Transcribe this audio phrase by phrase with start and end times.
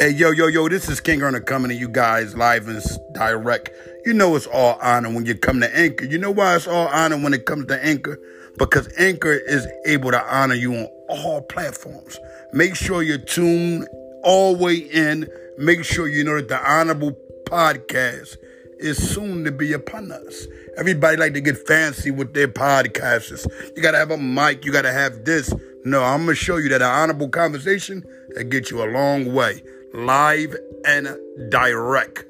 [0.00, 2.80] Hey, yo, yo, yo, this is King Earner coming to you guys live and
[3.14, 3.70] direct.
[4.06, 6.04] You know it's all honor when you come to Anchor.
[6.04, 8.16] You know why it's all honor when it comes to Anchor?
[8.58, 12.16] Because Anchor is able to honor you on all platforms.
[12.52, 13.88] Make sure you're tuned
[14.22, 15.26] all the way in.
[15.58, 18.36] Make sure you know that the Honorable Podcast
[18.78, 20.46] is soon to be upon us.
[20.76, 23.48] Everybody like to get fancy with their podcasts.
[23.74, 25.52] You gotta have a mic, you gotta have this.
[25.84, 28.04] No, I'm gonna show you that an honorable conversation
[28.36, 29.60] that gets you a long way
[29.92, 31.16] live and
[31.50, 32.24] direct.